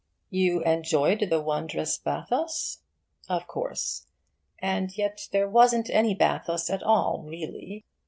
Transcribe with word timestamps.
You 0.31 0.63
enjoyed 0.63 1.27
the 1.29 1.39
wondrous 1.39 1.99
bathos? 1.99 2.79
Of 3.29 3.45
course. 3.45 4.07
And 4.57 4.97
yet 4.97 5.29
there 5.31 5.47
wasn't 5.47 5.91
any 5.91 6.15
bathos 6.15 6.71
at 6.71 6.81
all, 6.81 7.21
really. 7.21 7.85